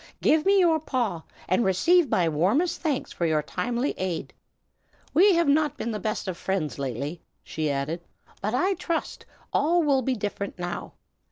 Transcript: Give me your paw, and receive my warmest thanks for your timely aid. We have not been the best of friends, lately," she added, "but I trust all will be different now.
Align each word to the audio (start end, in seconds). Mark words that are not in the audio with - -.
Give 0.19 0.47
me 0.47 0.57
your 0.59 0.79
paw, 0.79 1.21
and 1.47 1.63
receive 1.63 2.09
my 2.09 2.27
warmest 2.27 2.81
thanks 2.81 3.11
for 3.11 3.27
your 3.27 3.43
timely 3.43 3.91
aid. 3.99 4.33
We 5.13 5.35
have 5.35 5.47
not 5.47 5.77
been 5.77 5.91
the 5.91 5.99
best 5.99 6.27
of 6.27 6.37
friends, 6.37 6.79
lately," 6.79 7.21
she 7.43 7.69
added, 7.69 8.01
"but 8.41 8.55
I 8.55 8.73
trust 8.73 9.27
all 9.53 9.83
will 9.83 10.01
be 10.01 10.15
different 10.15 10.57
now. 10.57 10.93